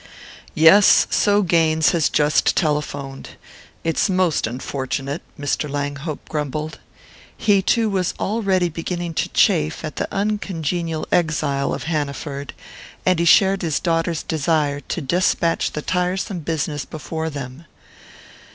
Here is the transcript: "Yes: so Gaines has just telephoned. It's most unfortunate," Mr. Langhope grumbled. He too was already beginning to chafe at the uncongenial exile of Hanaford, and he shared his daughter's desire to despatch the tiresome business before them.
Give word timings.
"Yes: 0.55 1.05
so 1.11 1.43
Gaines 1.43 1.91
has 1.91 2.09
just 2.09 2.55
telephoned. 2.55 3.29
It's 3.83 4.09
most 4.09 4.47
unfortunate," 4.47 5.21
Mr. 5.39 5.69
Langhope 5.69 6.27
grumbled. 6.27 6.79
He 7.37 7.61
too 7.61 7.87
was 7.87 8.15
already 8.19 8.67
beginning 8.67 9.13
to 9.13 9.29
chafe 9.29 9.85
at 9.85 9.97
the 9.97 10.11
uncongenial 10.11 11.07
exile 11.11 11.71
of 11.71 11.83
Hanaford, 11.83 12.55
and 13.05 13.19
he 13.19 13.25
shared 13.25 13.61
his 13.61 13.79
daughter's 13.79 14.23
desire 14.23 14.79
to 14.79 15.01
despatch 15.01 15.73
the 15.73 15.83
tiresome 15.83 16.39
business 16.39 16.83
before 16.83 17.29
them. 17.29 17.65